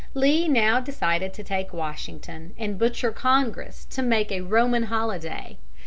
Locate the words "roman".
4.41-4.81